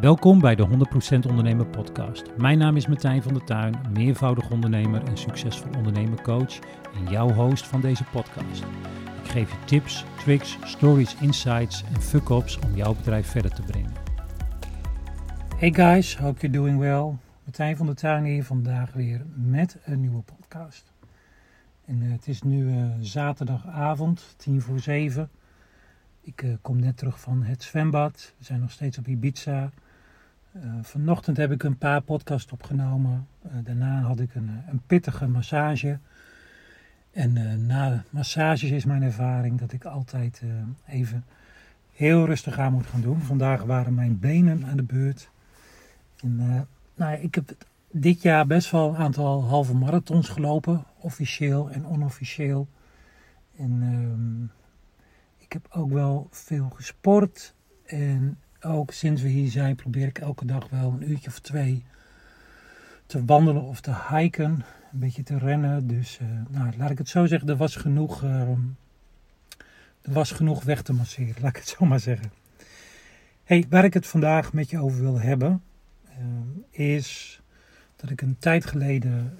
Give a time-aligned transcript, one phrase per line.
[0.00, 2.36] Welkom bij de 100% Ondernemer Podcast.
[2.36, 6.58] Mijn naam is Martijn van der Tuin, meervoudig ondernemer en succesvol ondernemercoach
[6.94, 8.62] en jouw host van deze podcast.
[9.22, 13.92] Ik geef je tips, tricks, stories, insights en fuck-ups om jouw bedrijf verder te brengen.
[15.56, 17.18] Hey guys, hope you're doing well.
[17.44, 20.92] Martijn van der Tuin hier vandaag weer met een nieuwe podcast.
[21.84, 25.30] En uh, het is nu uh, zaterdagavond, tien voor zeven.
[26.20, 28.34] Ik uh, kom net terug van het zwembad.
[28.38, 29.70] We zijn nog steeds op Ibiza.
[30.56, 33.26] Uh, vanochtend heb ik een paar podcasts opgenomen.
[33.46, 35.98] Uh, daarna had ik een, een pittige massage.
[37.10, 40.42] En na massages is mijn ervaring dat ik altijd
[40.86, 41.24] even
[41.92, 43.20] heel rustig aan moet gaan doen.
[43.20, 45.30] Vandaag waren mijn benen aan de beurt.
[46.20, 46.36] En,
[46.94, 47.54] nou ja, ik heb
[47.90, 50.84] dit jaar best wel een aantal halve marathons gelopen.
[50.98, 52.68] Officieel en onofficieel.
[53.56, 54.42] En ehm,
[55.44, 57.54] ik heb ook wel veel gesport.
[57.86, 61.84] En ook sinds we hier zijn probeer ik elke dag wel een uurtje of twee
[63.06, 64.64] te wandelen of te hiken.
[64.92, 65.86] Een beetje te rennen.
[65.86, 68.40] Dus uh, nou, laat ik het zo zeggen, er was genoeg, uh,
[70.00, 71.34] er was genoeg weg te masseren.
[71.42, 72.32] Laat ik het zo maar zeggen.
[73.44, 75.62] Hey, waar ik het vandaag met je over wil hebben,
[76.08, 77.40] uh, is
[77.96, 79.36] dat ik een tijd geleden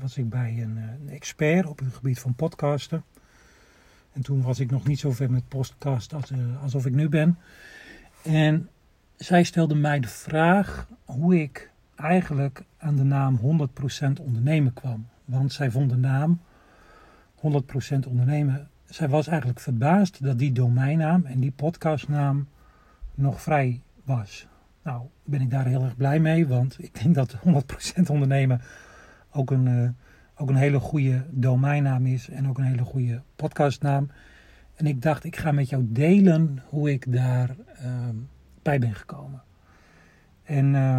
[0.00, 3.04] was ik bij een, een expert op het gebied van podcasten.
[4.12, 7.38] En toen was ik nog niet zo ver met podcast als, alsof ik nu ben.
[8.22, 8.68] En
[9.16, 13.42] zij stelde mij de vraag hoe ik eigenlijk aan de naam 100%
[14.20, 15.06] ondernemen kwam.
[15.24, 16.40] Want zij vond de naam
[17.36, 17.40] 100%
[18.08, 18.68] ondernemen.
[18.84, 22.48] Zij was eigenlijk verbaasd dat die domeinnaam en die podcastnaam
[23.14, 24.46] nog vrij was.
[24.82, 27.36] Nou, ben ik daar heel erg blij mee, want ik denk dat
[27.98, 28.60] 100% ondernemen
[29.30, 29.88] ook een, uh,
[30.36, 34.10] ook een hele goede domeinnaam is en ook een hele goede podcastnaam.
[34.82, 37.50] En ik dacht, ik ga met jou delen hoe ik daar
[37.84, 38.08] uh,
[38.62, 39.42] bij ben gekomen.
[40.42, 40.98] En uh,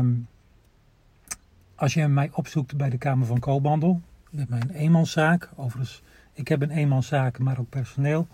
[1.76, 6.02] als je mij opzoekt bij de Kamer van Koophandel, met mijn eenmanszaak, overigens,
[6.34, 8.28] ik heb een eenmanszaak, maar ook personeel.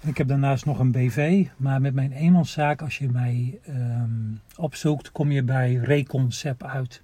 [0.00, 4.40] En ik heb daarnaast nog een BV, maar met mijn eenmanszaak, als je mij um,
[4.56, 7.02] opzoekt, kom je bij Reconcept uit.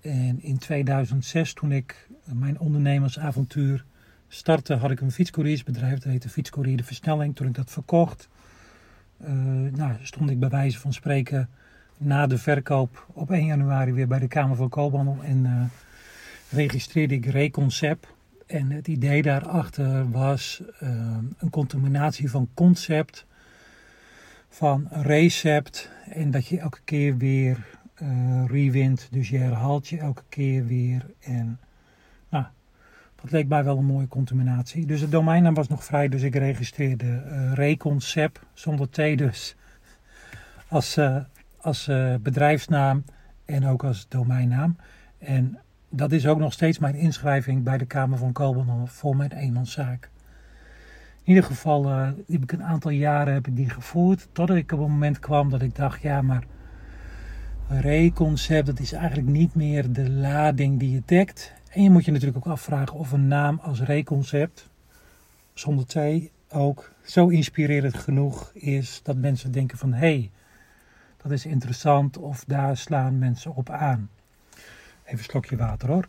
[0.00, 3.84] En in 2006, toen ik mijn ondernemersavontuur
[4.28, 5.98] startte, had ik een fietscouriersbedrijf.
[5.98, 7.36] Dat heette Fietscourier de Versnelling.
[7.36, 8.28] Toen ik dat verkocht,
[9.22, 9.28] uh,
[9.72, 11.48] nou, stond ik bij wijze van spreken
[11.98, 15.18] na de verkoop op 1 januari weer bij de Kamer van Koophandel.
[15.22, 15.62] En uh,
[16.50, 18.06] registreerde ik Reconcept.
[18.46, 23.26] En het idee daarachter was uh, een combinatie van concept,
[24.48, 25.90] van recept.
[26.10, 27.66] En dat je elke keer weer
[28.02, 29.08] uh, rewint.
[29.10, 31.06] Dus je herhaalt je elke keer weer.
[31.20, 31.58] En
[33.24, 34.86] dat leek mij wel een mooie contaminatie.
[34.86, 39.56] Dus de domeinnaam was nog vrij, dus ik registreerde uh, Reconcept, zonder T dus,
[40.68, 41.16] als, uh,
[41.60, 43.04] als uh, bedrijfsnaam
[43.44, 44.76] en ook als domeinnaam.
[45.18, 45.58] En
[45.88, 50.10] dat is ook nog steeds mijn inschrijving bij de Kamer van Koophandel voor mijn eenmanszaak.
[51.22, 54.78] In ieder geval heb ik een aantal jaren heb ik die gevoerd, totdat ik op
[54.78, 56.44] een moment kwam dat ik dacht, ja maar
[57.68, 61.52] Reconcept, dat is eigenlijk niet meer de lading die je dekt.
[61.74, 64.68] En je moet je natuurlijk ook afvragen of een naam als Reconcept,
[65.54, 65.96] zonder T,
[66.48, 70.30] ook zo inspirerend genoeg is dat mensen denken van hé, hey,
[71.22, 74.10] dat is interessant of daar slaan mensen op aan.
[75.04, 76.08] Even een slokje water hoor.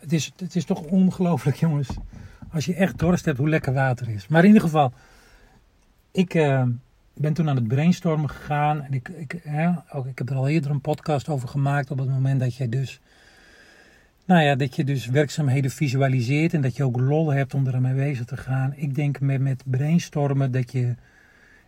[0.00, 1.88] Het is, het is toch ongelooflijk jongens.
[2.50, 4.28] Als je echt dorst hebt hoe lekker water is.
[4.28, 4.92] Maar in ieder geval,
[6.10, 6.64] ik uh,
[7.14, 8.82] ben toen aan het brainstormen gegaan.
[8.82, 9.40] En ik, ik,
[9.92, 11.90] ook, ik heb er al eerder een podcast over gemaakt.
[11.90, 13.00] Op het moment dat je dus.
[14.24, 16.54] Nou ja, dat je dus werkzaamheden visualiseert.
[16.54, 18.72] En dat je ook lol hebt om ermee bezig te gaan.
[18.76, 20.94] Ik denk met, met brainstormen dat je.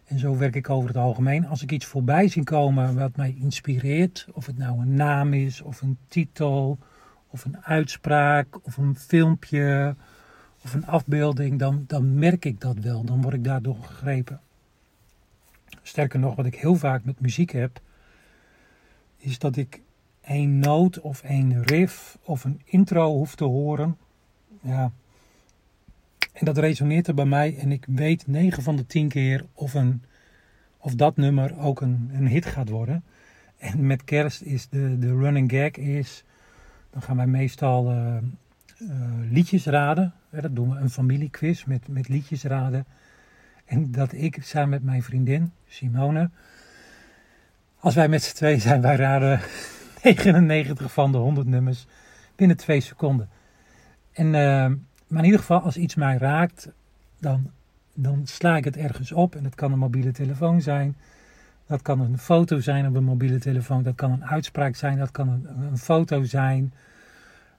[0.04, 1.46] En zo werk ik over het algemeen.
[1.46, 4.26] Als ik iets voorbij zie komen wat mij inspireert.
[4.32, 6.78] Of het nou een naam is, of een titel,
[7.28, 9.94] of een uitspraak, of een filmpje
[10.64, 13.04] of een afbeelding, dan, dan merk ik dat wel.
[13.04, 14.40] Dan word ik daardoor gegrepen.
[15.86, 17.80] Sterker nog, wat ik heel vaak met muziek heb,
[19.16, 19.80] is dat ik
[20.20, 23.96] één noot of één riff of een intro hoef te horen.
[24.60, 24.92] Ja.
[26.32, 29.74] En dat resoneert er bij mij en ik weet 9 van de 10 keer of,
[29.74, 30.02] een,
[30.78, 33.04] of dat nummer ook een, een hit gaat worden.
[33.56, 36.24] En met kerst is de, de running gag is,
[36.90, 38.16] dan gaan wij meestal uh,
[38.78, 38.90] uh,
[39.30, 40.14] liedjes raden.
[40.30, 42.86] Dat doen we een familiequiz met, met liedjes raden.
[43.64, 46.30] En dat ik samen met mijn vriendin Simone,
[47.78, 49.40] als wij met z'n twee zijn, wij raden
[50.02, 51.86] 99 van de 100 nummers
[52.36, 53.28] binnen twee seconden.
[54.12, 54.32] En, uh,
[55.06, 56.68] maar in ieder geval, als iets mij raakt,
[57.18, 57.50] dan
[57.94, 59.34] dan sla ik het ergens op.
[59.34, 60.96] En dat kan een mobiele telefoon zijn.
[61.66, 63.82] Dat kan een foto zijn op een mobiele telefoon.
[63.82, 64.98] Dat kan een uitspraak zijn.
[64.98, 66.74] Dat kan een, een foto zijn.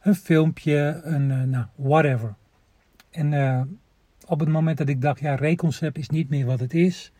[0.01, 1.01] Een filmpje.
[1.03, 2.33] Een, uh, nou, whatever.
[3.11, 3.61] En uh,
[4.25, 7.11] op het moment dat ik dacht, ja, reconcept is niet meer wat het is.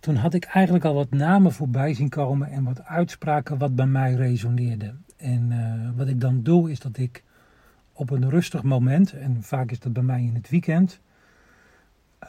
[0.00, 3.86] Toen had ik eigenlijk al wat namen voorbij zien komen en wat uitspraken wat bij
[3.86, 4.94] mij resoneerde.
[5.16, 7.22] En uh, wat ik dan doe is dat ik
[7.92, 11.00] op een rustig moment, en vaak is dat bij mij in het weekend,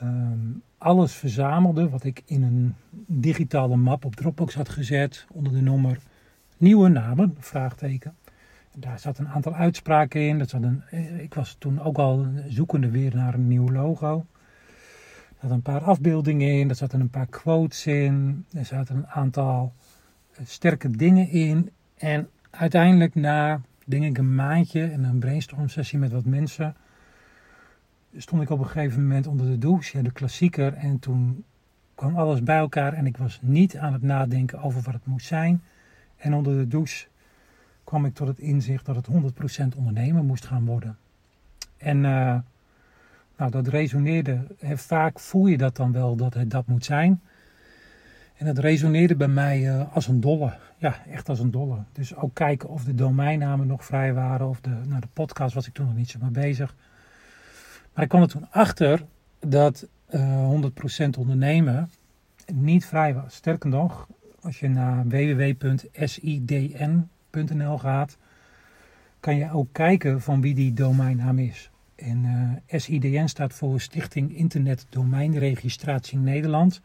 [0.02, 5.62] um, alles verzamelde wat ik in een digitale map op Dropbox had gezet onder de
[5.62, 5.98] nummer
[6.58, 8.16] nieuwe namen, vraagteken.
[8.76, 10.40] Daar zat een aantal uitspraken in.
[10.40, 14.26] Dat zat een, eh, ik was toen ook al zoekende weer naar een nieuw logo.
[15.28, 19.08] Er zaten een paar afbeeldingen in, er zaten een paar quotes in, er zaten een
[19.08, 19.74] aantal
[20.32, 21.70] eh, sterke dingen in.
[21.98, 26.76] En uiteindelijk na, denk ik, een maandje en een brainstorm sessie met wat mensen,
[28.18, 30.74] stond ik op een gegeven moment onder de douche, de klassieker.
[30.74, 31.44] En toen
[31.96, 35.28] kwam alles bij elkaar en ik was niet aan het nadenken over wat het moest
[35.28, 35.64] zijn.
[36.18, 37.08] En onder de douche
[37.84, 39.08] kwam ik tot het inzicht dat het
[39.74, 40.98] 100% ondernemer moest gaan worden.
[41.78, 42.36] En uh,
[43.38, 44.48] nou, dat resoneerde.
[44.62, 47.22] Vaak voel je dat dan wel dat het dat moet zijn.
[48.38, 50.54] En dat resoneerde bij mij uh, als een dolle.
[50.78, 51.78] Ja, echt als een dolle.
[51.92, 54.48] Dus ook kijken of de domeinnamen nog vrij waren.
[54.48, 56.76] Of de, nou, de podcast was ik toen nog niet zo mee bezig.
[57.94, 59.06] Maar ik kwam er toen achter
[59.40, 60.70] dat uh, 100%
[61.18, 61.90] ondernemen
[62.54, 63.36] niet vrij was.
[63.36, 64.08] Sterker nog,
[64.42, 65.08] als je naar
[67.34, 68.18] www.sidn.nl gaat,
[69.20, 71.72] kan je ook kijken van wie die domeinnaam is.
[71.96, 72.24] En
[72.70, 76.82] uh, SIDN staat voor Stichting Internet Domeinregistratie Nederland.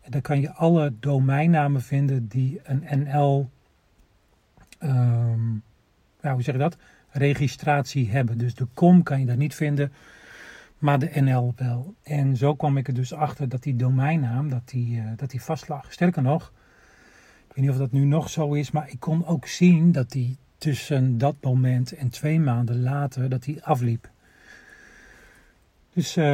[0.00, 3.50] En daar kan je alle domeinnamen vinden die een NL,
[4.82, 5.62] um,
[6.20, 6.76] ja, hoe zeg je dat?
[7.08, 8.38] Registratie hebben.
[8.38, 9.92] Dus de com kan je daar niet vinden,
[10.78, 11.94] maar de NL wel.
[12.02, 15.42] En zo kwam ik er dus achter dat die domeinnaam dat die, uh, dat die
[15.42, 15.92] vastlag.
[15.92, 16.52] Sterker nog,
[17.52, 20.10] ik weet niet of dat nu nog zo is, maar ik kon ook zien dat
[20.10, 24.10] die tussen dat moment en twee maanden later dat die afliep.
[25.92, 26.24] Dus uh,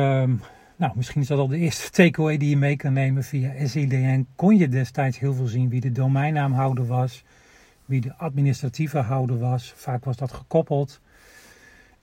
[0.77, 4.27] nou, misschien is dat al de eerste takeaway die je mee kan nemen via SIDN.
[4.37, 7.25] Kon je destijds heel veel zien wie de domeinnaamhouder was,
[7.85, 9.73] wie de administratieve houder was.
[9.77, 11.01] Vaak was dat gekoppeld.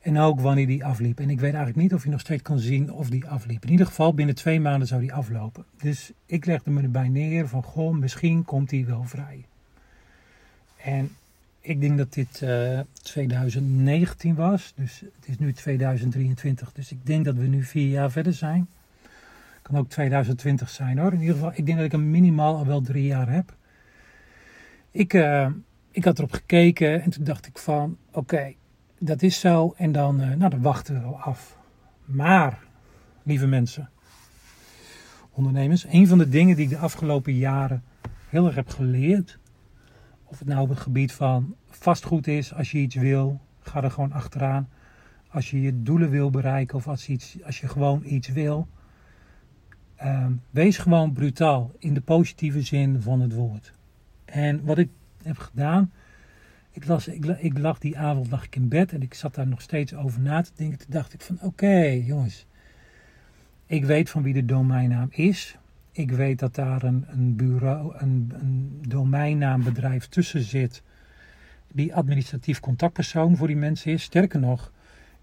[0.06, 1.20] En ook wanneer die afliep.
[1.20, 3.64] En ik weet eigenlijk niet of je nog steeds kan zien of die afliep.
[3.64, 5.66] In ieder geval binnen twee maanden zou die aflopen.
[5.78, 9.46] Dus ik legde me erbij neer van, goh, misschien komt die wel vrij.
[10.78, 11.16] En
[11.60, 14.74] ik denk dat dit uh, eh, 2019 was.
[14.76, 16.72] Dus het is nu 2023.
[16.72, 18.68] Dus ik denk dat we nu vier jaar verder zijn.
[19.62, 21.14] Kan ook 2020 zijn hoor.
[21.14, 23.54] In ieder geval, ik denk dat ik hem minimaal al wel drie jaar heb.
[24.92, 25.48] Ik, uh,
[25.92, 28.54] ik had erop gekeken en toen dacht ik van, oké,
[29.00, 29.74] dat is zo.
[29.78, 31.58] En dan, uh, nou, dan wachten we af.
[32.06, 32.60] Maar,
[33.24, 33.90] lieve mensen,
[35.32, 37.84] ondernemers, een van de dingen die ik de afgelopen jaren
[38.30, 39.40] heel erg heb geleerd
[40.24, 43.92] of het nou op het gebied van vastgoed is, als je iets wil, ga er
[43.92, 44.70] gewoon achteraan.
[45.28, 48.68] Als je je doelen wil bereiken of als, iets, als je gewoon iets wil,
[50.04, 53.74] uh, wees gewoon brutaal in de positieve zin van het woord.
[54.26, 54.90] En wat ik
[55.24, 55.92] heb gedaan,
[56.76, 59.48] ik, las, ik, ik lag die avond lag ik in bed en ik zat daar
[59.48, 60.78] nog steeds over na te denken.
[60.78, 62.46] Toen dacht ik van oké jongens,
[63.66, 65.58] ik weet van wie de domeinnaam is.
[65.92, 70.84] Ik weet dat daar een, een bureau, een, een domeinnaambedrijf tussen zit.
[71.72, 74.04] Die administratief contactpersoon voor die mensen is.
[74.04, 74.72] Sterker nog,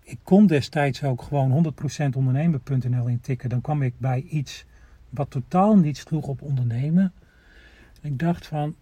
[0.02, 3.48] ik kon destijds ook gewoon 100% ondernemer.nl intikken.
[3.48, 4.64] Dan kwam ik bij iets
[5.10, 7.12] wat totaal niet sloeg op ondernemen.
[8.00, 8.74] En ik dacht van,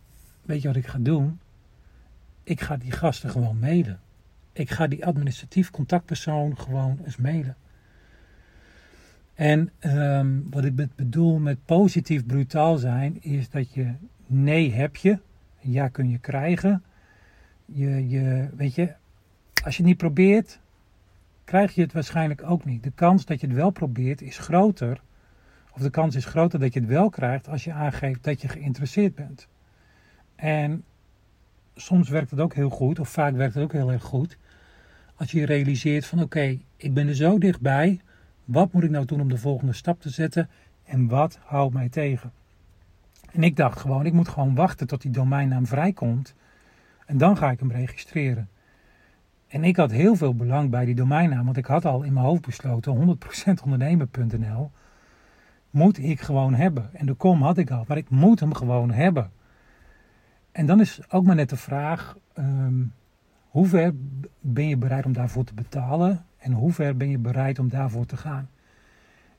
[0.42, 1.38] weet je wat ik ga doen?
[2.42, 4.00] Ik ga die gasten gewoon mailen.
[4.52, 7.56] Ik ga die administratief contactpersoon gewoon eens mailen.
[9.34, 13.94] En um, wat ik bedoel met positief brutaal zijn, is dat je
[14.26, 15.18] nee heb je,
[15.60, 16.82] ja kun je krijgen.
[17.66, 18.94] Je, je, weet je,
[19.64, 20.60] als je het niet probeert,
[21.44, 22.82] krijg je het waarschijnlijk ook niet.
[22.82, 25.00] De kans dat je het wel probeert is groter,
[25.70, 28.48] of de kans is groter dat je het wel krijgt als je aangeeft dat je
[28.48, 29.48] geïnteresseerd bent.
[30.36, 30.84] En
[31.80, 34.36] soms werkt het ook heel goed, of vaak werkt het ook heel erg goed,
[35.16, 38.00] als je realiseert van oké, ik ben er zo dichtbij
[38.44, 40.48] wat moet ik nou doen om de volgende stap te zetten
[40.84, 42.32] en wat houdt mij tegen?
[43.32, 46.34] En ik dacht gewoon, ik moet gewoon wachten tot die domeinnaam vrijkomt
[47.06, 48.48] en dan ga ik hem registreren.
[49.48, 52.26] En ik had heel veel belang bij die domeinnaam, want ik had al in mijn
[52.26, 53.18] hoofd besloten,
[53.50, 54.70] 100% ondernemer.nl
[55.70, 56.90] moet ik gewoon hebben.
[56.92, 59.30] En de com had ik al, maar ik moet hem gewoon hebben.
[60.60, 62.92] En dan is ook maar net de vraag, um,
[63.48, 63.92] hoe ver
[64.40, 66.24] ben je bereid om daarvoor te betalen?
[66.38, 68.48] En hoe ver ben je bereid om daarvoor te gaan?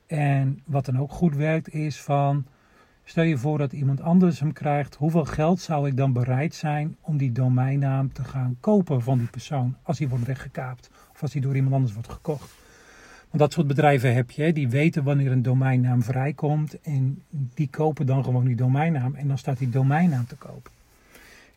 [0.07, 2.45] En wat dan ook goed werkt is van,
[3.03, 6.95] stel je voor dat iemand anders hem krijgt, hoeveel geld zou ik dan bereid zijn
[7.01, 11.31] om die domeinnaam te gaan kopen van die persoon als die wordt weggekaapt of als
[11.31, 12.51] die door iemand anders wordt gekocht.
[13.29, 18.05] Want dat soort bedrijven heb je, die weten wanneer een domeinnaam vrijkomt en die kopen
[18.05, 20.71] dan gewoon die domeinnaam en dan staat die domeinnaam te koop.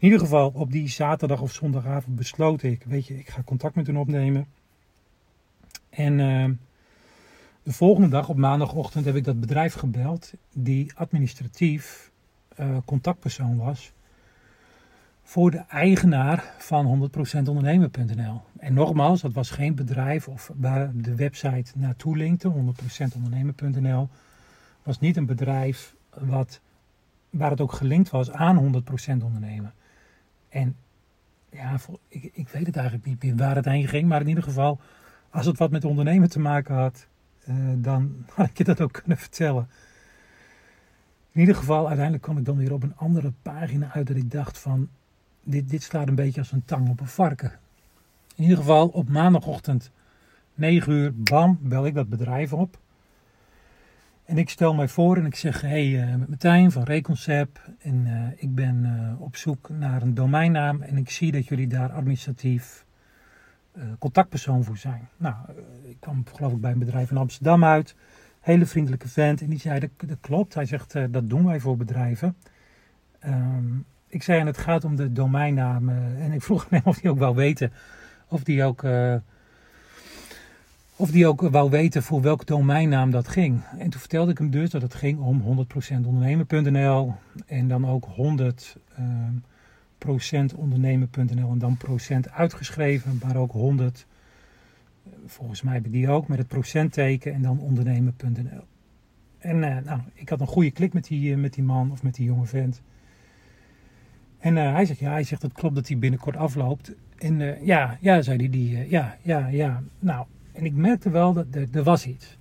[0.04, 3.74] In ieder geval, op die zaterdag of zondagavond besloot ik, weet je, ik ga contact
[3.74, 4.46] met hen opnemen.
[5.90, 6.48] En uh,
[7.62, 12.10] de volgende dag, op maandagochtend, heb ik dat bedrijf gebeld, die administratief
[12.60, 13.92] uh, contactpersoon was
[15.22, 18.42] voor de eigenaar van 100% ondernemer.nl.
[18.58, 22.54] En nogmaals, dat was geen bedrijf of waar de website naartoe linkte, 100%
[23.14, 24.08] ondernemer.nl,
[24.82, 26.60] was niet een bedrijf wat,
[27.30, 28.82] waar het ook gelinkt was aan
[29.20, 29.72] 100% ondernemen.
[30.54, 30.76] En
[31.50, 31.76] ja,
[32.08, 34.80] ik, ik weet het eigenlijk niet meer waar het heen ging, maar in ieder geval,
[35.30, 37.06] als het wat met ondernemen te maken had,
[37.48, 39.68] uh, dan had ik je dat ook kunnen vertellen.
[41.32, 44.30] In ieder geval, uiteindelijk kwam ik dan weer op een andere pagina uit dat ik
[44.30, 44.88] dacht van,
[45.42, 47.52] dit, dit slaat een beetje als een tang op een varken.
[48.34, 49.90] In ieder geval, op maandagochtend
[50.54, 52.78] 9 uur, bam, bel ik dat bedrijf op.
[54.24, 57.60] En ik stel mij voor en ik zeg, hey, uh, Martijn van Reconcept.
[57.78, 61.66] En uh, ik ben uh, op zoek naar een domeinnaam en ik zie dat jullie
[61.66, 62.84] daar administratief
[63.98, 65.08] contactpersoon voor zijn.
[65.16, 65.34] Nou,
[65.82, 67.96] ik kwam geloof ik bij een bedrijf in Amsterdam uit.
[68.40, 69.40] Hele vriendelijke vent.
[69.40, 70.54] En die zei, dat, dat klopt.
[70.54, 72.36] Hij zegt, dat doen wij voor bedrijven.
[73.26, 75.88] Um, ik zei en het gaat om de domeinnaam.
[75.88, 77.72] en ik vroeg hem of hij ook wou weten
[78.28, 78.82] of die ook,
[80.96, 83.60] of die ook wou weten voor welke domeinnaam dat ging.
[83.78, 85.66] En toen vertelde ik hem dus dat het ging om
[86.02, 87.14] 100% ondernemer.nl
[87.46, 89.06] en dan ook 100 uh,
[89.98, 94.06] procent ondernemer.nl en dan procent uitgeschreven, maar ook 100.
[95.26, 98.64] Volgens mij heb ik die ook met het procentteken en dan ondernemer.nl.
[99.38, 102.14] En uh, nou, ik had een goede klik met die, met die man of met
[102.14, 102.82] die jonge vent.
[104.38, 106.92] En hij zegt, ja, hij zegt, het klopt dat hij binnenkort afloopt.
[107.18, 109.82] En ja, ja, zei hij, die, ja, ja, ja.
[109.98, 112.38] Nou, en ik merkte wel dat er, er was iets.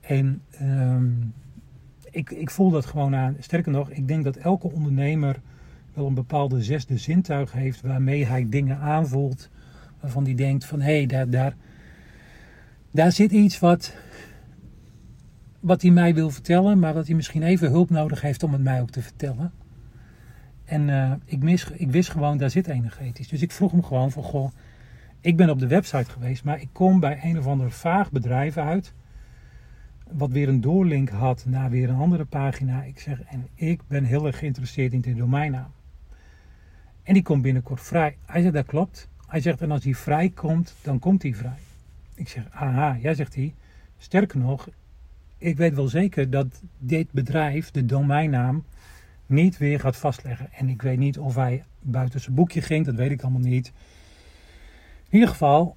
[0.00, 1.32] En um,
[2.10, 3.36] ik, ik voel dat gewoon aan.
[3.38, 5.40] Sterker nog, ik denk dat elke ondernemer
[5.94, 9.50] wel een bepaalde zesde zintuig heeft waarmee hij dingen aanvoelt.
[10.00, 11.56] Waarvan hij denkt van, hé, hey, daar, daar,
[12.90, 13.96] daar zit iets wat,
[15.60, 18.62] wat hij mij wil vertellen, maar wat hij misschien even hulp nodig heeft om het
[18.62, 19.52] mij ook te vertellen.
[20.64, 23.28] En uh, ik, mis, ik wist gewoon, daar zit energetisch.
[23.28, 24.50] Dus ik vroeg hem gewoon van, goh,
[25.24, 28.56] ik ben op de website geweest, maar ik kom bij een of ander vaag bedrijf
[28.56, 28.92] uit.
[30.12, 32.82] Wat weer een doorlink had naar weer een andere pagina.
[32.82, 35.70] Ik zeg, en ik ben heel erg geïnteresseerd in de domeinnaam.
[37.02, 38.16] En die komt binnenkort vrij.
[38.26, 39.08] Hij zegt, dat klopt.
[39.26, 41.58] Hij zegt, en als hij vrij komt, dan komt hij vrij.
[42.14, 43.54] Ik zeg, aha, jij zegt hij.
[43.98, 44.68] Sterker nog,
[45.38, 48.64] ik weet wel zeker dat dit bedrijf, de domeinnaam,
[49.26, 50.52] niet weer gaat vastleggen.
[50.52, 53.72] En ik weet niet of hij buiten zijn boekje ging, dat weet ik allemaal niet.
[55.14, 55.76] In ieder geval,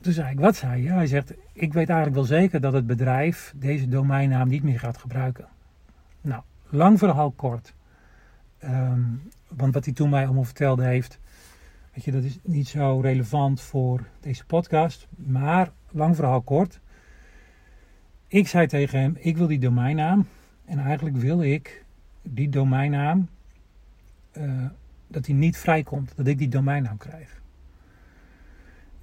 [0.00, 0.92] toen zei ik, wat zei je?
[0.92, 4.98] Hij zegt, ik weet eigenlijk wel zeker dat het bedrijf deze domeinnaam niet meer gaat
[4.98, 5.48] gebruiken.
[6.20, 7.74] Nou, lang verhaal kort.
[8.64, 11.18] Um, want wat hij toen mij allemaal vertelde heeft,
[11.92, 15.06] weet je, dat is niet zo relevant voor deze podcast.
[15.16, 16.80] Maar, lang verhaal kort.
[18.26, 20.26] Ik zei tegen hem, ik wil die domeinnaam.
[20.64, 21.84] En eigenlijk wil ik
[22.22, 23.28] die domeinnaam,
[24.32, 24.64] uh,
[25.06, 27.44] dat die niet vrijkomt, dat ik die domeinnaam krijg.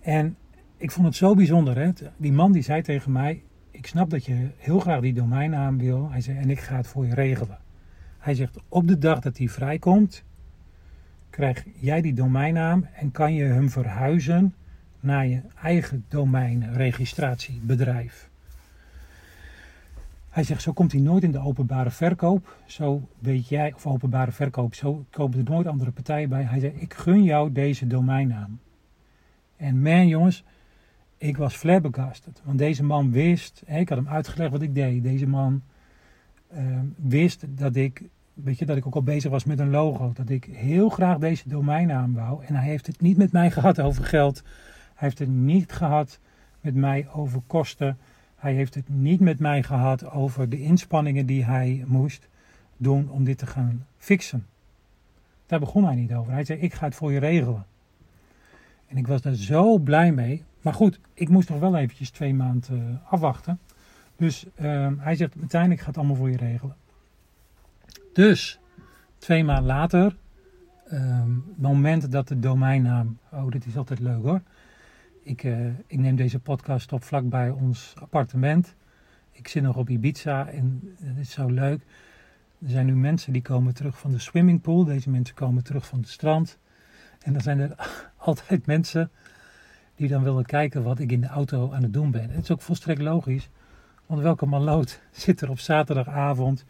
[0.03, 0.37] En
[0.77, 1.77] ik vond het zo bijzonder.
[1.77, 1.91] Hè?
[2.17, 6.11] Die man die zei tegen mij, ik snap dat je heel graag die domeinnaam wil.
[6.11, 7.57] Hij zei, en ik ga het voor je regelen.
[8.19, 10.23] Hij zegt, op de dag dat die vrijkomt,
[11.29, 14.53] krijg jij die domeinnaam en kan je hem verhuizen
[14.99, 18.29] naar je eigen domeinregistratiebedrijf.
[20.29, 22.57] Hij zegt, zo komt hij nooit in de openbare verkoop.
[22.65, 26.43] Zo weet jij, of openbare verkoop, zo kopen er nooit andere partijen bij.
[26.43, 28.59] Hij zei, ik gun jou deze domeinnaam.
[29.63, 30.43] En man jongens,
[31.17, 32.41] ik was flabbergasted.
[32.43, 35.03] Want deze man wist, ik had hem uitgelegd wat ik deed.
[35.03, 35.61] Deze man
[36.53, 38.03] uh, wist dat ik,
[38.33, 40.11] weet je, dat ik ook al bezig was met een logo.
[40.13, 42.45] Dat ik heel graag deze domeinnaam wou.
[42.45, 44.41] En hij heeft het niet met mij gehad over geld.
[44.93, 46.19] Hij heeft het niet gehad
[46.61, 47.97] met mij over kosten.
[48.35, 52.27] Hij heeft het niet met mij gehad over de inspanningen die hij moest
[52.77, 54.45] doen om dit te gaan fixen.
[55.45, 56.31] Daar begon hij niet over.
[56.33, 57.65] Hij zei: Ik ga het voor je regelen.
[58.93, 60.43] En ik was daar zo blij mee.
[60.61, 63.59] Maar goed, ik moest nog wel eventjes twee maanden uh, afwachten.
[64.15, 66.75] Dus uh, hij zegt: Martijn, ik ga het allemaal voor je regelen.
[68.13, 68.59] Dus
[69.17, 70.15] twee maanden later,
[70.83, 73.17] het moment dat de domeinnaam.
[73.31, 74.41] Oh, dit is altijd leuk hoor
[75.23, 78.75] ik, uh, ik neem deze podcast op vlakbij ons appartement.
[79.31, 81.81] Ik zit nog op Ibiza en het is zo leuk.
[82.61, 84.83] Er zijn nu mensen die komen terug van de swimmingpool.
[84.83, 86.57] Deze mensen komen terug van het strand.
[87.19, 89.11] En dan zijn er altijd mensen
[89.95, 92.29] die dan willen kijken wat ik in de auto aan het doen ben.
[92.29, 93.49] Het is ook volstrekt logisch.
[94.05, 96.65] Want welke maloot zit er op zaterdagavond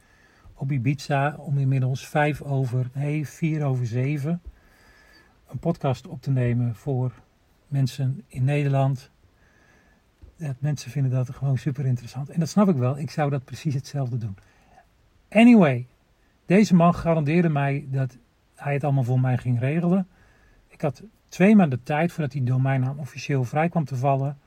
[0.54, 4.42] op Ibiza om inmiddels vijf over, nee, vier over zeven
[5.54, 7.12] een podcast op te nemen voor
[7.68, 9.12] mensen in Nederland.
[10.36, 12.30] Ja, mensen vinden dat gewoon super interessant.
[12.30, 12.98] En dat snap ik wel.
[12.98, 14.36] Ik zou dat precies hetzelfde doen.
[15.30, 15.88] Anyway,
[16.46, 18.18] deze man garandeerde mij dat
[18.56, 20.08] hij het allemaal voor mij ging regelen.
[20.68, 21.04] Ik had
[21.34, 24.38] twee maanden tijd voordat die domeinnaam officieel vrij kwam te vallen.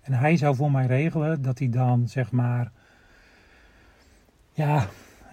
[0.00, 2.70] En hij zou voor mij regelen dat hij dan, zeg maar,
[4.52, 4.86] ja,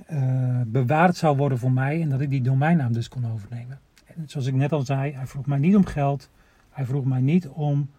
[0.10, 3.80] uh, bewaard zou worden voor mij en dat ik die domeinnaam dus kon overnemen.
[4.06, 6.30] En zoals ik net al zei, hij vroeg mij niet om geld.
[6.70, 7.90] Hij vroeg mij niet om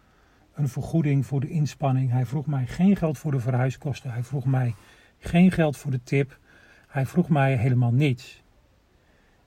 [0.55, 2.11] een vergoeding voor de inspanning.
[2.11, 4.11] Hij vroeg mij geen geld voor de verhuiskosten.
[4.11, 4.75] Hij vroeg mij
[5.19, 6.39] geen geld voor de tip.
[6.87, 8.43] Hij vroeg mij helemaal niets.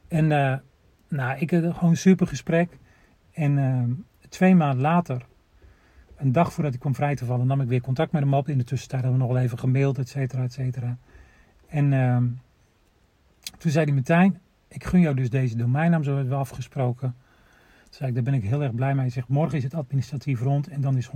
[0.07, 0.55] En uh,
[1.07, 2.77] nou, ik had gewoon een super gesprek.
[3.39, 3.83] En uh,
[4.29, 5.25] twee maanden later,
[6.15, 8.49] een dag voordat ik kwam vrij te vallen, nam ik weer contact met hem op.
[8.49, 10.97] In de tussentijd hebben we nog wel even gemaild, et cetera, et cetera.
[11.67, 12.17] En uh,
[13.57, 17.15] toen zei hij meteen, ik gun jou dus deze domeinnaam, zo hebben we afgesproken.
[17.83, 19.01] Toen zei ik, daar ben ik heel erg blij mee.
[19.01, 21.11] Hij zegt, morgen is het administratief rond en dan is 100%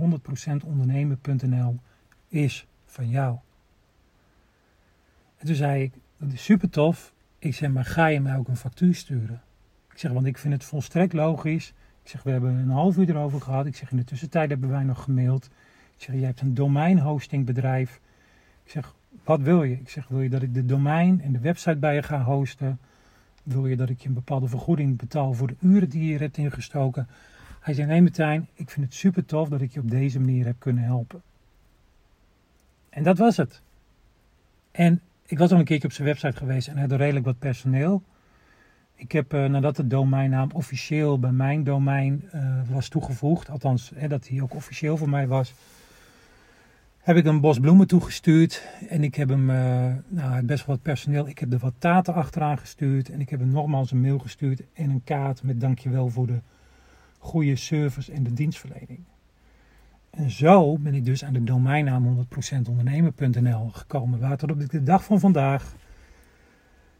[0.64, 1.80] ondernemen.nl
[2.28, 3.38] is van jou.
[5.36, 7.12] En toen zei ik, dat is super tof.
[7.38, 9.42] Ik zeg, maar ga je mij ook een factuur sturen?
[9.90, 11.74] Ik zeg, want ik vind het volstrekt logisch.
[12.04, 13.66] Ik zeg, we hebben een half uur erover gehad.
[13.66, 15.44] Ik zeg, in de tussentijd hebben wij nog gemaild.
[15.96, 18.00] Ik zeg, jij hebt een domeinhostingbedrijf.
[18.64, 18.94] Ik zeg,
[19.24, 19.74] wat wil je?
[19.74, 22.78] Ik zeg, wil je dat ik de domein en de website bij je ga hosten?
[23.42, 26.36] Wil je dat ik je een bepaalde vergoeding betaal voor de uren die je hebt
[26.36, 27.08] ingestoken?
[27.60, 30.44] Hij zei, nee Martijn, ik vind het super tof dat ik je op deze manier
[30.44, 31.22] heb kunnen helpen.
[32.90, 33.60] En dat was het.
[34.70, 37.38] En ik was al een keertje op zijn website geweest en hij had redelijk wat
[37.38, 38.02] personeel.
[38.96, 44.08] Ik heb uh, nadat de domeinnaam officieel bij mijn domein uh, was toegevoegd, althans hè,
[44.08, 45.54] dat hij ook officieel voor mij was,
[46.98, 48.62] heb ik een bos bloemen toegestuurd.
[48.88, 52.14] En ik heb hem, uh, nou, best wel wat personeel, ik heb er wat taten
[52.14, 53.08] achteraan gestuurd.
[53.08, 56.40] En ik heb hem nogmaals een mail gestuurd en een kaart met dankjewel voor de
[57.18, 59.00] goede service en de dienstverlening.
[60.10, 64.20] En zo ben ik dus aan de domeinnaam 100% ondernemer.nl gekomen.
[64.20, 65.74] Waar tot op de dag van vandaag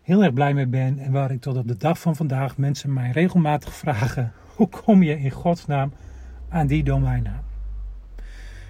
[0.05, 0.99] heel erg blij mee ben.
[0.99, 5.03] En waar ik tot op de dag van vandaag mensen mij regelmatig vragen: hoe kom
[5.03, 5.93] je in godsnaam
[6.49, 7.43] aan die domeinnaam?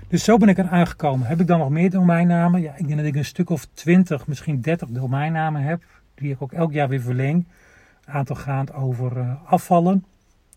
[0.09, 1.27] Dus zo ben ik er aangekomen.
[1.27, 2.61] Heb ik dan nog meer domeinnamen?
[2.61, 5.83] Ja, ik denk dat ik een stuk of 20, misschien 30 domeinnamen heb.
[6.14, 7.47] Die ik ook elk jaar weer verleng.
[8.05, 10.05] Aantal gaat over uh, afvallen,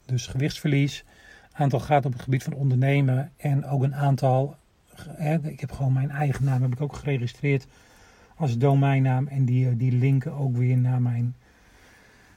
[0.05, 1.05] dus gewichtsverlies.
[1.51, 3.31] Aantal gaat op het gebied van ondernemen.
[3.37, 4.55] En ook een aantal,
[4.95, 7.67] hè, ik heb gewoon mijn eigen naam heb ik ook geregistreerd
[8.37, 9.27] als domeinnaam.
[9.27, 11.35] En die, eh, die linken ook weer naar mijn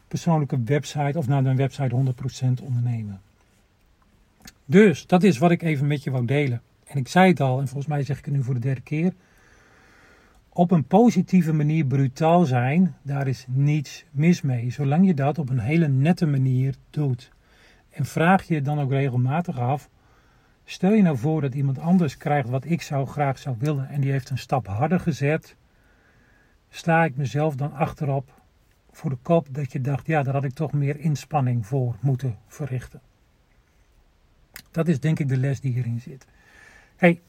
[0.09, 3.21] persoonlijke website of naar mijn website 100% ondernemen.
[4.65, 6.63] Dus dat is wat ik even met je wou delen.
[6.85, 8.81] En ik zei het al, en volgens mij zeg ik het nu voor de derde
[8.81, 9.13] keer.
[10.49, 14.71] Op een positieve manier brutaal zijn, daar is niets mis mee.
[14.71, 17.31] Zolang je dat op een hele nette manier doet.
[17.91, 19.89] En vraag je dan ook regelmatig af.
[20.65, 23.89] Stel je nou voor dat iemand anders krijgt wat ik zou graag zou willen.
[23.89, 25.57] En die heeft een stap harder gezet.
[26.71, 28.41] Sta ik mezelf dan achterop
[28.91, 32.39] voor de kop dat je dacht, ja, daar had ik toch meer inspanning voor moeten
[32.47, 33.01] verrichten.
[34.71, 36.27] Dat is denk ik de les die hierin zit.
[36.97, 37.21] Hey,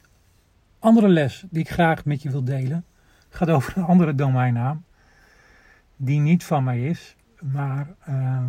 [0.78, 2.84] andere les die ik graag met je wil delen,
[3.28, 4.84] gaat over een andere domeinnaam.
[5.96, 8.46] Die niet van mij is, maar uh,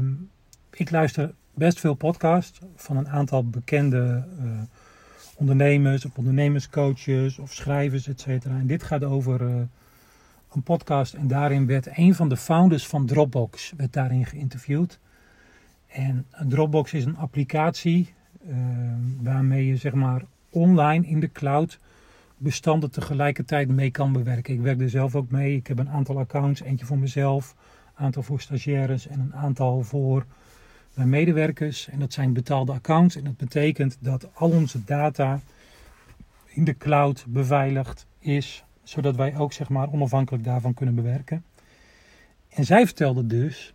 [0.72, 4.62] ik luister best veel podcasts van een aantal bekende uh,
[5.36, 8.46] ondernemers of ondernemerscoaches of schrijvers, etc.
[8.46, 9.62] En dit gaat over uh,
[10.56, 15.00] een podcast en daarin werd een van de founders van Dropbox werd daarin geïnterviewd.
[15.88, 18.14] En Dropbox is een applicatie
[18.48, 18.56] uh,
[19.22, 21.80] waarmee je zeg maar online in de cloud
[22.38, 24.54] bestanden tegelijkertijd mee kan bewerken.
[24.54, 25.56] Ik werk er zelf ook mee.
[25.56, 27.56] Ik heb een aantal accounts, eentje voor mezelf,
[27.96, 30.26] een aantal voor stagiaires en een aantal voor
[30.94, 31.90] mijn medewerkers.
[31.90, 35.40] En dat zijn betaalde accounts en dat betekent dat al onze data
[36.48, 41.44] in de cloud beveiligd is, zodat wij ook zeg maar onafhankelijk daarvan kunnen bewerken.
[42.50, 43.74] En zij vertelde dus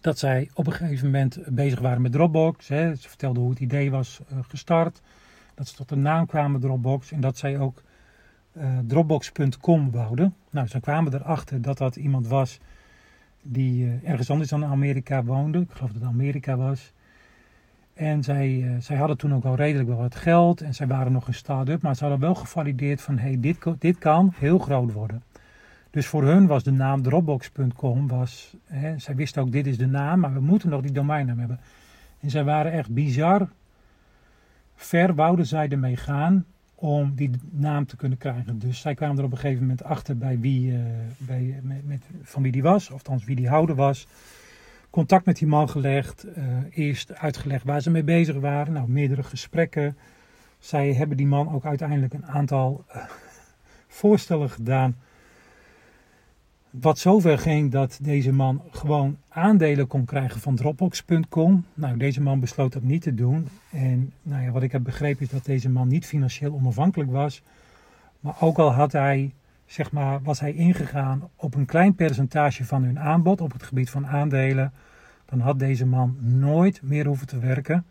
[0.00, 2.68] dat zij op een gegeven moment bezig waren met Dropbox.
[2.68, 2.94] Hè.
[2.94, 5.00] Ze vertelde hoe het idee was uh, gestart
[5.54, 7.82] dat ze tot de naam kwamen Dropbox en dat zij ook
[8.52, 10.34] uh, Dropbox.com wouden.
[10.50, 12.58] Nou, ze kwamen erachter dat dat iemand was
[13.42, 15.58] die uh, ergens anders dan Amerika woonde.
[15.58, 16.92] Ik geloof dat het Amerika was.
[17.98, 21.12] En zij, uh, zij hadden toen ook al redelijk wel wat geld en zij waren
[21.12, 24.92] nog een start-up, maar ze hadden wel gevalideerd van hey, dit, dit kan heel groot
[24.92, 25.22] worden.
[25.90, 28.56] Dus voor hun was de naam Dropbox.com, was,
[28.96, 31.60] zij wisten ook dit is de naam, maar we moeten nog die domeinnaam hebben.
[32.20, 33.48] En zij waren echt bizar
[34.74, 38.58] ver wouden zij ermee gaan om die naam te kunnen krijgen.
[38.58, 40.78] Dus zij kwamen er op een gegeven moment achter bij wie, uh,
[41.18, 44.06] bij, met, van wie die was, of wie die houder was.
[44.90, 48.72] Contact met die man gelegd, uh, eerst uitgelegd waar ze mee bezig waren.
[48.72, 49.96] Nou, meerdere gesprekken.
[50.58, 53.02] Zij hebben die man ook uiteindelijk een aantal uh,
[54.00, 54.96] voorstellen gedaan
[56.70, 61.64] wat zover ging dat deze man gewoon aandelen kon krijgen van Dropbox.com.
[61.74, 63.48] Nou, deze man besloot dat niet te doen.
[63.70, 67.42] En nou ja, wat ik heb begrepen is dat deze man niet financieel onafhankelijk was.
[68.20, 69.32] Maar ook al had hij,
[69.68, 73.90] zeg maar, was hij ingegaan op een klein percentage van hun aanbod op het gebied
[73.90, 74.72] van aandelen,
[75.24, 77.86] dan had deze man nooit meer hoeven te werken.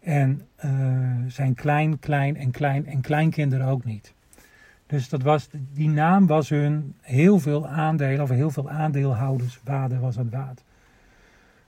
[0.00, 0.70] En uh,
[1.26, 4.14] zijn klein, klein en klein en kleinkinderen ook niet.
[4.86, 9.98] Dus dat was, die naam was hun heel veel aandelen, of heel veel aandeelhouders waarde
[9.98, 10.64] was het waard.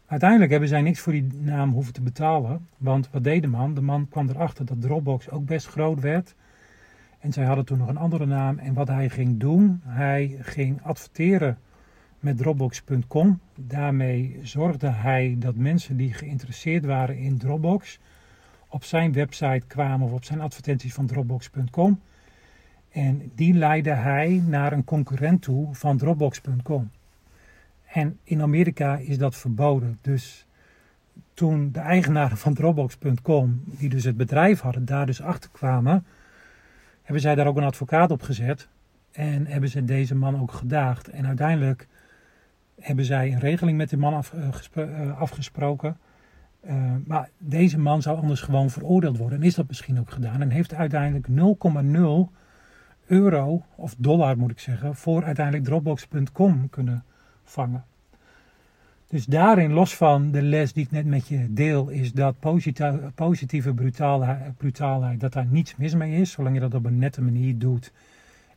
[0.07, 2.69] Uiteindelijk hebben zij niks voor die naam hoeven te betalen.
[2.77, 3.75] Want wat deed de man?
[3.75, 6.35] De man kwam erachter dat Dropbox ook best groot werd.
[7.19, 8.59] En zij hadden toen nog een andere naam.
[8.59, 11.59] En wat hij ging doen, hij ging adverteren
[12.21, 13.41] met Dropbox.com.
[13.55, 17.99] Daarmee zorgde hij dat mensen die geïnteresseerd waren in Dropbox
[18.69, 22.01] op zijn website kwamen of op zijn advertenties van Dropbox.com.
[22.91, 26.91] En die leidde hij naar een concurrent toe van Dropbox.com.
[27.85, 29.99] En in Amerika is dat verboden.
[30.01, 30.47] Dus
[31.35, 36.07] toen de eigenaren van Dropbox.com, die dus het bedrijf hadden, daar dus achter kwamen,
[37.07, 38.69] hebben zij daar ook een advocaat op gezet.
[39.13, 41.09] En hebben ze deze man ook gedaagd.
[41.09, 41.89] En uiteindelijk
[42.81, 45.99] hebben zij een regeling met die man eh, eh, afgesproken.
[46.65, 49.39] Uh, maar deze man zou anders gewoon veroordeeld worden.
[49.39, 50.41] En is dat misschien ook gedaan.
[50.41, 52.33] En heeft uiteindelijk 0,0
[53.07, 57.05] euro, of dollar moet ik zeggen, voor uiteindelijk Dropbox.com kunnen
[57.45, 57.85] vangen.
[59.09, 62.37] Dus daarin, los van de les die ik net met je deel, is dat
[63.15, 67.23] positieve brutaalheid, brutaalheid, dat daar niets mis mee is, zolang je dat op een nette
[67.23, 67.93] manier doet.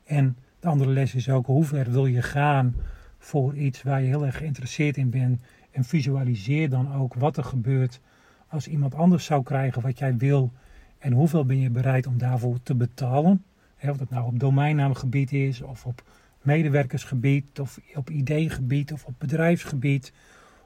[0.05, 2.75] En de andere les is ook, hoe ver wil je gaan
[3.17, 5.41] voor iets waar je heel erg geïnteresseerd in bent.
[5.71, 7.99] En visualiseer dan ook wat er gebeurt
[8.47, 10.51] als iemand anders zou krijgen wat jij wil.
[10.99, 13.43] En hoeveel ben je bereid om daarvoor te betalen.
[13.81, 16.03] Of dat nou op domeinnaamgebied is, of op
[16.41, 20.13] medewerkersgebied, of op ideegebied, of op bedrijfsgebied.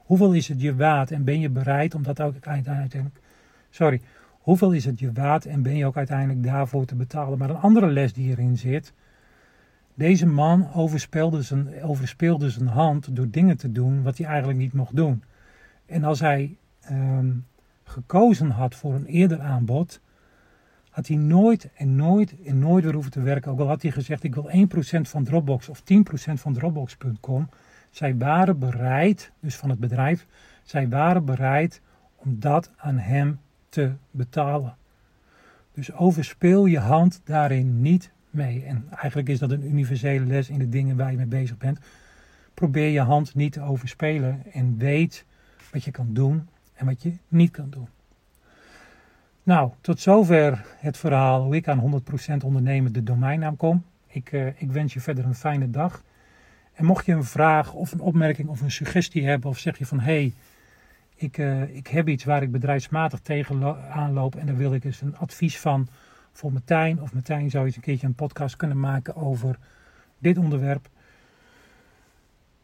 [0.04, 3.20] Hoeveel is het je waard en ben je bereid om dat ook uiteindelijk.
[3.70, 4.00] Sorry,
[4.40, 7.38] hoeveel is het je waard en ben je ook uiteindelijk daarvoor te betalen?
[7.38, 8.92] Maar een andere les die erin zit.
[9.94, 14.72] Deze man overspeelde zijn, overspeelde zijn hand door dingen te doen wat hij eigenlijk niet
[14.72, 15.22] mocht doen.
[15.86, 16.56] En als hij
[16.90, 17.46] um,
[17.84, 20.00] gekozen had voor een eerder aanbod,
[20.90, 23.52] had hij nooit en nooit en nooit weer hoeven te werken.
[23.52, 25.84] Ook al had hij gezegd, ik wil 1% van Dropbox of 10%
[26.32, 27.48] van Dropbox.com.
[27.94, 30.26] Zij waren bereid, dus van het bedrijf,
[30.62, 31.80] zij waren bereid
[32.14, 34.76] om dat aan hem te betalen.
[35.72, 38.64] Dus overspeel je hand daarin niet mee.
[38.64, 41.78] En eigenlijk is dat een universele les in de dingen waar je mee bezig bent.
[42.54, 45.24] Probeer je hand niet te overspelen en weet
[45.72, 47.88] wat je kan doen en wat je niet kan doen.
[49.42, 52.02] Nou, tot zover het verhaal hoe ik aan
[52.32, 53.84] 100% ondernemen de domeinnaam kom.
[54.06, 56.02] Ik, uh, ik wens je verder een fijne dag.
[56.74, 59.86] En mocht je een vraag of een opmerking of een suggestie hebben, of zeg je
[59.86, 60.32] van hé, hey,
[61.16, 65.00] ik, uh, ik heb iets waar ik bedrijfsmatig tegen aanloop en daar wil ik eens
[65.00, 65.88] een advies van
[66.32, 67.02] voor Martijn.
[67.02, 69.58] Of Martijn zou eens een keertje een podcast kunnen maken over
[70.18, 70.88] dit onderwerp.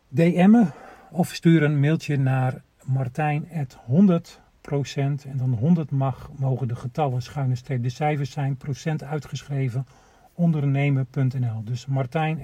[0.09, 0.71] DM'en
[1.11, 7.55] of stuur een mailtje naar martijn.100 procent en dan 100 mag, mogen de getallen schuine
[7.55, 9.87] streep de cijfers zijn, procent uitgeschreven,
[10.35, 11.65] ondernemen.nl.
[11.65, 12.39] Dus Martijn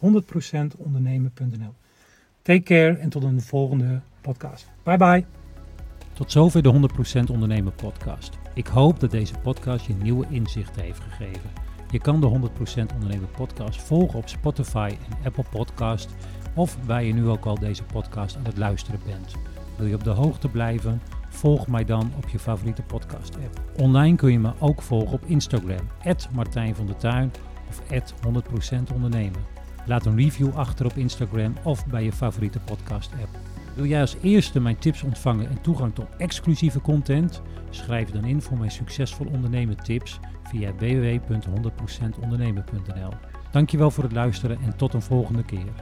[0.00, 1.74] 100% ondernemen.nl.
[2.42, 4.70] Take care en tot een volgende podcast.
[4.82, 5.24] Bye bye.
[6.12, 6.88] Tot zover de
[7.28, 8.38] 100% ondernemen podcast.
[8.54, 11.50] Ik hoop dat deze podcast je nieuwe inzichten heeft gegeven.
[11.90, 16.08] Je kan de 100% ondernemen podcast volgen op Spotify en Apple Podcast
[16.54, 19.34] of waar je nu ook al deze podcast aan het luisteren bent.
[19.76, 21.00] Wil je op de hoogte blijven?
[21.28, 23.80] Volg mij dan op je favoriete podcast app.
[23.80, 25.88] Online kun je me ook volgen op Instagram,
[26.32, 27.32] Martijn van der Tuin
[27.68, 29.49] of 100% ondernemen.
[29.86, 33.38] Laat een review achter op Instagram of bij je favoriete podcast app.
[33.74, 37.42] Wil jij als eerste mijn tips ontvangen en toegang tot exclusieve content?
[37.70, 43.12] Schrijf dan in voor mijn succesvol ondernemen tips via www.100%ondernemen.nl.
[43.50, 45.72] Dankjewel voor het luisteren en tot een volgende keer.